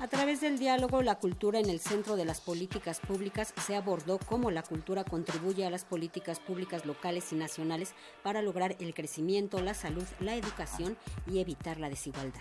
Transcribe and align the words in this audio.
A 0.00 0.08
través 0.08 0.40
del 0.40 0.58
diálogo, 0.58 1.02
la 1.02 1.16
cultura 1.16 1.58
en 1.58 1.68
el 1.68 1.78
centro 1.78 2.16
de 2.16 2.24
las 2.24 2.40
políticas 2.40 3.00
públicas 3.00 3.52
se 3.66 3.76
abordó 3.76 4.18
cómo 4.18 4.50
la 4.50 4.62
cultura 4.62 5.04
contribuye 5.04 5.66
a 5.66 5.70
las 5.70 5.84
políticas 5.84 6.40
públicas 6.40 6.86
locales 6.86 7.30
y 7.32 7.36
nacionales 7.36 7.92
para 8.22 8.40
lograr 8.40 8.76
el 8.80 8.94
crecimiento, 8.94 9.60
la 9.60 9.74
salud, 9.74 10.06
la 10.18 10.36
educación 10.36 10.96
y 11.30 11.40
evitar 11.40 11.78
la 11.78 11.90
desigualdad. 11.90 12.40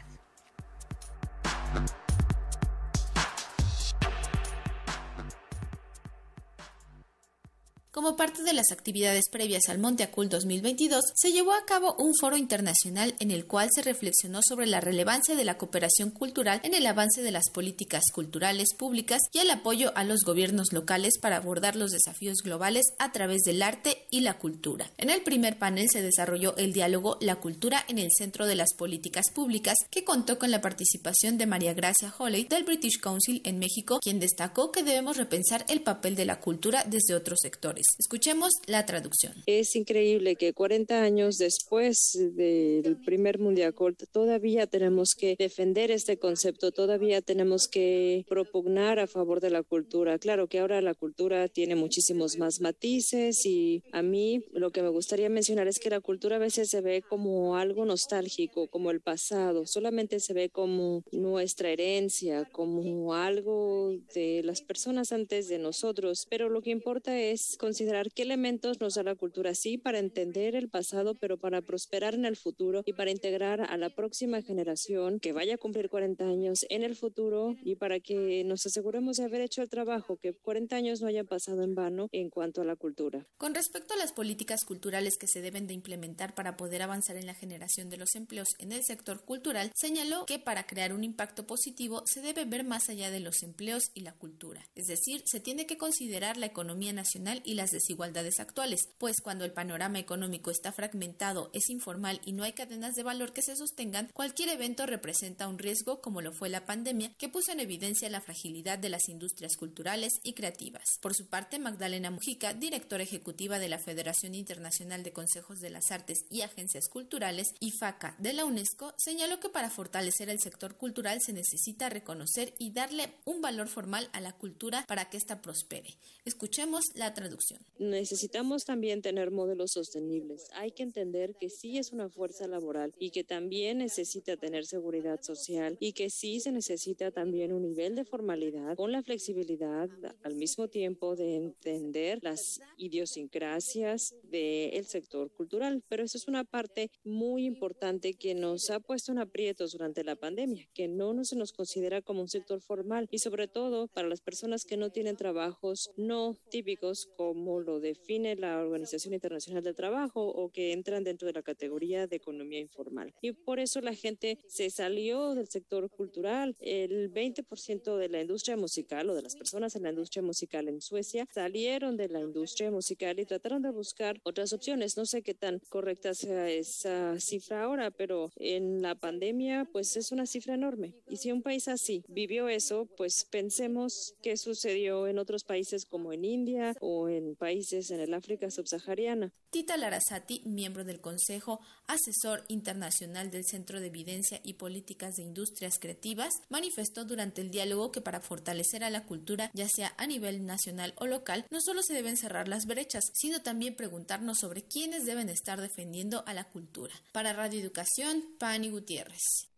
Como 8.00 8.16
parte 8.16 8.43
de 8.43 8.54
las 8.54 8.71
actividades 8.71 9.25
previas 9.29 9.68
al 9.68 9.77
Monte 9.77 10.04
Acul 10.04 10.29
2022, 10.29 11.04
se 11.16 11.34
llevó 11.34 11.52
a 11.52 11.66
cabo 11.66 11.95
un 11.99 12.16
foro 12.16 12.38
internacional 12.38 13.13
en 13.20 13.29
el 13.29 13.45
cual 13.45 13.68
se 13.75 13.81
reflexionó 13.81 14.39
sobre 14.41 14.68
la 14.68 14.79
relevancia 14.79 15.36
de 15.36 15.43
la 15.43 15.57
cooperación 15.57 16.09
cultural 16.09 16.62
en 16.63 16.73
el 16.73 16.88
avance 16.88 17.21
de 17.21 17.31
las 17.31 17.49
políticas 17.54 18.04
culturales 18.13 18.70
públicas 18.77 19.20
y 19.34 19.40
el 19.40 19.52
apoyo 19.52 19.91
a 19.98 20.05
los 20.05 20.21
gobiernos 20.21 20.71
locales 20.71 21.20
para 21.20 21.35
abordar 21.35 21.76
los 21.76 21.91
desafíos 21.91 22.38
globales 22.41 22.85
a 22.99 23.12
través 23.12 23.41
del 23.41 23.62
arte 23.62 24.07
y 24.12 24.21
la 24.21 24.38
cultura. 24.38 24.90
En 24.98 25.09
el 25.09 25.21
primer 25.21 25.59
panel 25.59 25.90
se 25.91 26.02
desarrolló 26.02 26.55
el 26.55 26.71
diálogo 26.71 27.18
La 27.20 27.35
cultura 27.35 27.84
en 27.90 27.99
el 27.99 28.12
centro 28.18 28.48
de 28.48 28.55
las 28.55 28.76
políticas 28.76 29.26
públicas, 29.35 29.76
que 29.91 30.05
contó 30.05 30.40
con 30.40 30.52
la 30.52 30.62
participación 30.62 31.38
de 31.38 31.48
María 31.48 31.73
Gracia 31.73 32.13
Holley 32.18 32.45
del 32.45 32.63
British 32.63 33.02
Council 33.02 33.41
en 33.43 33.59
México, 33.59 33.99
quien 34.02 34.21
destacó 34.21 34.71
que 34.71 34.84
debemos 34.84 35.18
repensar 35.18 35.66
el 35.68 35.81
papel 35.81 36.16
de 36.16 36.23
la 36.23 36.40
cultura 36.40 36.85
desde 36.85 37.13
otros 37.13 37.40
sectores. 37.41 37.88
Escuchemos 37.98 38.53
la 38.67 38.85
traducción. 38.85 39.34
Es 39.45 39.75
increíble 39.75 40.35
que 40.35 40.53
40 40.53 41.02
años 41.02 41.38
después 41.38 42.17
del 42.35 42.98
primer 42.98 43.39
Mundial 43.39 43.73
todavía 44.12 44.67
tenemos 44.67 45.15
que 45.17 45.35
defender 45.38 45.91
este 45.91 46.17
concepto, 46.17 46.71
todavía 46.71 47.21
tenemos 47.21 47.67
que 47.67 48.25
propugnar 48.27 48.99
a 48.99 49.07
favor 49.07 49.39
de 49.39 49.49
la 49.49 49.63
cultura. 49.63 50.20
Claro 50.20 50.48
que 50.48 50.59
ahora 50.59 50.81
la 50.81 50.93
cultura 50.93 51.48
tiene 51.48 51.76
muchísimos 51.76 52.37
más 52.37 52.59
matices 52.62 53.46
y 53.46 53.84
a 53.91 54.01
mí 54.01 54.43
lo 54.51 54.71
que 54.71 54.81
me 54.81 54.90
gustaría 54.90 55.29
mencionar 55.29 55.68
es 55.68 55.79
que 55.79 55.90
la 55.90 56.01
cultura 56.01 56.35
a 56.35 56.40
veces 56.40 56.70
se 56.70 56.81
ve 56.81 57.01
como 57.01 57.55
algo 57.55 57.85
nostálgico, 57.85 58.68
como 58.68 58.91
el 58.91 59.01
pasado, 59.01 59.65
solamente 59.65 60.20
se 60.20 60.34
ve 60.34 60.49
como 60.49 61.03
nuestra 61.12 61.70
herencia, 61.70 62.46
como 62.51 63.13
algo 63.13 63.79
de 64.14 64.42
las 64.44 64.62
personas 64.62 65.12
antes 65.12 65.47
de 65.47 65.59
nosotros, 65.59 66.25
pero 66.30 66.50
lo 66.50 66.62
que 66.62 66.72
importa 66.72 67.18
es 67.19 67.58
considerar 67.58 68.12
qué 68.12 68.24
elementos 68.24 68.80
nos 68.80 68.96
da 68.96 69.03
la 69.03 69.16
cultura, 69.16 69.56
sí, 69.56 69.78
para 69.78 70.00
entender 70.00 70.56
el 70.56 70.69
pasado, 70.69 71.16
pero 71.16 71.38
para 71.38 71.62
prosperar 71.62 72.14
en 72.14 72.25
el 72.25 72.36
futuro 72.36 72.84
y 72.86 72.94
para 72.94 73.12
integrar 73.12 73.62
a 73.62 73.78
la 73.78 73.90
próxima 73.90 74.42
generación 74.42 75.20
que 75.20 75.34
vaya 75.34 75.56
a 75.56 75.58
cumplir 75.58 75.90
40 75.90 76.25
años 76.25 76.66
en 76.70 76.84
el 76.84 76.96
futuro 76.96 77.56
y 77.64 77.75
para 77.75 78.00
que 78.00 78.44
nos 78.46 78.66
aseguremos 78.66 79.18
de 79.18 79.25
haber 79.25 79.42
hecho 79.42 79.62
el 79.62 79.70
trabajo, 79.70 80.18
que 80.18 80.34
40 80.34 80.75
años 80.75 81.02
no 81.02 81.08
hayan 81.08 81.28
pasado 81.28 81.64
en 81.64 81.75
vano 81.75 82.08
en 82.12 82.30
cuanto 82.30 82.62
a 82.62 82.66
la 82.66 82.75
cultura. 82.75 83.25
Con 83.38 83.56
respecto 83.56 83.94
a 83.94 83.97
las 83.97 84.14
políticas 84.14 84.64
culturales 84.66 85.18
que 85.18 85.28
se 85.28 85.42
deben 85.42 85.68
de 85.68 85.74
implementar 85.74 86.36
para 86.36 86.58
poder 86.58 86.81
avanzar 86.81 87.18
en 87.18 87.25
la 87.25 87.34
generación 87.34 87.90
de 87.90 87.97
los 87.97 88.16
empleos 88.16 88.50
en 88.59 88.72
el 88.72 88.84
sector 88.84 89.24
cultural, 89.24 89.72
señaló 89.75 90.25
que 90.25 90.40
para 90.40 90.66
crear 90.66 90.94
un 90.94 91.03
impacto 91.03 91.46
positivo 91.46 92.03
se 92.06 92.22
debe 92.22 92.46
ver 92.46 92.64
más 92.64 92.90
allá 92.90 93.12
de 93.12 93.20
los 93.20 93.44
empleos 93.44 93.88
y 93.94 94.01
la 94.01 94.13
cultura, 94.13 94.66
es 94.75 94.88
decir, 94.88 95.23
se 95.25 95.40
tiene 95.40 95.66
que 95.66 95.78
considerar 95.78 96.38
la 96.38 96.45
economía 96.45 96.94
nacional 96.94 97.41
y 97.45 97.53
las 97.53 97.72
desigualdades 97.72 98.40
actuales, 98.40 98.90
pues 98.97 99.22
cuando 99.22 99.46
el 99.46 99.53
panorama 99.53 100.00
económico 100.00 100.51
está 100.51 100.72
fragmentado, 100.72 101.50
es 101.53 101.69
informal 101.69 102.22
y 102.25 102.34
no 102.34 102.44
hay 102.44 102.53
cadenas 102.53 102.96
de 102.96 103.03
valor 103.03 103.34
que 103.34 103.41
se 103.41 103.56
sostengan, 103.56 104.09
cualquier 104.13 104.50
evento 104.50 104.85
representa 104.85 105.47
un 105.47 105.59
riesgo 105.59 106.01
como 106.01 106.22
lo 106.22 106.34
fue 106.34 106.50
la 106.50 106.66
pandemia, 106.66 107.13
que 107.18 107.29
puso 107.29 107.51
en 107.51 107.59
evidencia 107.59 108.09
la 108.09 108.22
fragilidad 108.22 108.79
de 108.79 108.90
las 108.90 109.09
industrias 109.09 109.56
culturales 109.56 110.13
y 110.24 110.34
creativas. 110.34 110.84
Por 111.01 111.16
su 111.16 111.28
parte, 111.28 111.59
Magdalena 111.59 112.12
Mujica, 112.12 112.53
directora 112.53 113.03
ejecutiva 113.03 113.59
de 113.59 113.69
la 113.69 113.79
Federación 113.79 114.35
Internacional 114.35 115.03
de 115.03 115.14
Consejos 115.14 115.59
de 115.59 115.69
las 115.69 115.91
Artes 115.91 116.25
y 116.30 116.41
Agencias 116.41 116.90
Culturales, 116.90 117.53
IFACA 117.59 118.16
de 118.19 118.34
la 118.34 118.46
UNESCO, 118.46 118.94
señaló 118.97 119.40
que 119.40 119.50
para 119.50 119.69
fortalecer 119.69 120.30
el 120.30 120.40
sector 120.40 120.75
cultural 120.75 121.19
se 121.22 121.34
necesita 121.34 121.90
reconocer 121.90 122.53
y 122.58 122.72
darle 122.72 123.14
un 123.25 123.41
valor 123.41 123.68
formal 123.79 124.09
a 124.12 124.19
la 124.19 124.34
cultura 124.34 124.84
para 124.90 125.09
que 125.09 125.16
ésta 125.16 125.41
prospere. 125.41 125.95
Escuchemos 126.25 126.84
la 126.95 127.13
traducción. 127.13 127.62
Necesitamos 127.78 128.66
también 128.66 129.01
tener 129.01 129.31
modelos 129.31 129.72
sostenibles. 129.72 130.50
Hay 130.53 130.72
que 130.72 130.84
entender 130.84 131.34
que 131.40 131.50
sí 131.50 131.78
es 131.78 131.94
una 131.94 132.09
fuerza 132.09 132.45
laboral 132.45 132.94
y 133.00 133.12
que 133.12 133.23
también 133.23 133.78
necesita 133.78 134.35
tener 134.35 134.66
seguridad 134.66 135.22
social 135.22 135.78
y 135.79 135.94
que 135.94 136.09
sí 136.09 136.41
se 136.41 136.51
necesita 136.51 137.12
también 137.12 137.53
un 137.53 137.62
nivel 137.62 137.95
de 137.95 138.03
formalidad 138.03 138.75
con 138.75 138.91
la 138.91 139.01
flexibilidad 139.01 139.90
al 140.23 140.35
mismo 140.35 140.67
tiempo 140.67 141.16
de 141.16 141.38
entender 141.38 142.19
las 142.22 142.59
idiosincrasias 142.75 144.13
del 144.23 144.85
sector 144.88 145.31
cultural. 145.31 145.84
Pero 145.88 146.03
eso 146.03 146.17
es 146.17 146.28
una 146.28 146.44
parte 146.44 146.91
muy 147.06 147.46
importante 147.46 148.16
que 148.16 148.35
nos 148.35 148.69
ha 148.72 148.81
puesto 148.81 149.13
en 149.13 149.19
aprietos 149.19 149.72
durante 149.72 150.03
la 150.03 150.17
pandemia, 150.17 150.67
que 150.73 150.90
no 150.90 151.23
se 151.23 151.38
nos 151.38 151.53
considera 151.53 152.01
como 152.01 152.19
un 152.19 152.28
sector 152.28 152.59
formal 152.59 153.07
y 153.09 153.19
sobre 153.19 153.47
todo 153.47 153.69
para 153.94 154.07
las 154.07 154.22
personas 154.22 154.66
que 154.66 154.78
no 154.78 154.90
tienen 154.90 155.16
trabajos 155.16 155.91
no 155.97 156.35
típicos 156.50 157.07
como 157.18 157.59
lo 157.59 157.80
define 157.80 158.35
la 158.35 158.59
Organización 158.59 159.13
Internacional 159.13 159.63
del 159.63 159.75
Trabajo 159.75 160.28
o 160.28 160.50
que 160.50 160.74
entran 160.74 161.03
dentro 161.03 161.28
de 161.28 161.34
la 161.34 161.44
categoría 161.44 162.08
de 162.08 162.16
economía 162.16 162.59
informal. 162.59 163.13
Y 163.22 163.31
por 163.31 163.59
eso 163.59 163.81
la 163.81 163.94
gente 163.94 164.38
se 164.47 164.69
salió 164.69 165.35
del 165.35 165.47
sector 165.47 165.90
cultural. 165.90 166.56
El 166.59 167.12
20% 167.13 167.97
de 167.97 168.09
la 168.09 168.22
industria 168.22 168.58
musical 168.58 169.09
o 169.09 169.16
de 169.16 169.22
las 169.22 169.35
personas 169.35 169.75
en 169.75 169.84
la 169.84 169.90
industria 169.90 170.24
musical 170.24 170.68
en 170.68 170.81
Suecia 170.81 171.28
salieron 171.31 171.97
de 171.97 172.09
la 172.09 172.22
industria 172.22 172.72
musical 172.72 173.19
y 173.19 173.25
trataron 173.25 173.62
de 173.62 173.72
buscar 173.72 174.19
otras 174.24 174.53
opciones. 174.53 174.97
No 174.97 175.06
sé 175.06 175.22
qué 175.22 175.34
tan 175.34 175.59
correcta 175.69 176.13
sea 176.13 176.50
esa 176.50 177.19
cifra 177.19 177.63
ahora, 177.63 177.91
pero 177.91 178.31
en 178.38 178.81
la 178.81 178.96
pandemia 178.96 179.68
pues 179.72 179.96
es 179.97 180.12
una 180.12 180.25
cifra 180.25 180.56
enorme. 180.56 180.94
Y 181.09 181.18
si 181.18 181.31
un 181.31 181.41
país 181.41 181.68
así 181.68 182.03
vivió 182.08 182.50
eso, 182.50 182.88
pues 182.97 183.25
pensemos 183.59 184.14
qué 184.24 184.38
sucedió 184.38 185.06
en 185.08 185.20
otros 185.20 185.44
países 185.44 185.86
como 185.86 186.14
en 186.14 186.24
India 186.24 186.74
o 186.80 187.09
en 187.09 187.36
países 187.36 187.92
en 187.92 188.00
el 188.00 188.14
África 188.14 188.50
subsahariana. 188.50 189.34
Tita 189.50 189.75
Larasati, 189.75 190.44
miembro 190.46 190.86
del 190.86 191.02
Consejo 191.02 191.59
Asesor 191.86 192.46
Internacional 192.47 193.31
del 193.31 193.44
Centro 193.44 193.81
de 193.81 193.88
Evidencia 193.88 194.40
y 194.46 194.53
Políticas 194.53 195.16
de 195.16 195.24
Industrias 195.24 195.78
Creativas, 195.78 196.36
manifestó 196.47 197.03
durante 197.03 197.42
el 197.42 197.52
diálogo 197.52 197.92
que 197.92 198.00
para 198.00 198.22
fortalecer 198.22 198.86
a 198.86 198.90
la 198.90 199.06
cultura, 199.06 199.52
ya 199.53 199.68
sea 199.68 199.94
a 199.97 200.08
nivel 200.08 200.46
nacional 200.46 200.94
o 200.96 201.06
local, 201.06 201.46
no 201.50 201.59
solo 201.59 201.81
se 201.84 201.94
deben 201.94 202.16
cerrar 202.16 202.47
las 202.47 202.66
brechas, 202.66 203.12
sino 203.14 203.41
también 203.41 203.76
preguntarnos 203.76 204.38
sobre 204.40 204.64
quiénes 204.64 205.06
deben 205.06 205.28
estar 205.28 205.59
defendiendo 205.59 206.24
a 206.28 206.34
la 206.34 206.46
cultura. 206.46 206.94
Para 207.12 207.34
Radio 207.34 207.59
Educación, 207.59 208.24
Pani 208.38 208.70
Gutiérrez. 208.70 209.50